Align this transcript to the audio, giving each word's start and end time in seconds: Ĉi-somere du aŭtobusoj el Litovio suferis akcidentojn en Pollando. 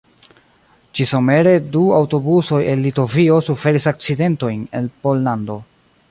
Ĉi-somere 0.99 1.51
du 1.75 1.83
aŭtobusoj 1.97 2.61
el 2.71 2.81
Litovio 2.85 3.37
suferis 3.49 3.85
akcidentojn 3.91 4.65
en 4.81 4.89
Pollando. 5.05 5.59